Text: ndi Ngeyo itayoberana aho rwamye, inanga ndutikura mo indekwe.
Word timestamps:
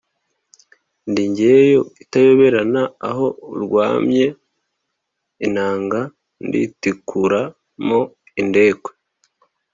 ndi 1.09 1.23
Ngeyo 1.31 1.81
itayoberana 2.03 2.81
aho 3.09 3.27
rwamye, 3.63 4.25
inanga 5.45 5.99
ndutikura 6.45 7.41
mo 7.87 7.99
indekwe. 8.41 8.91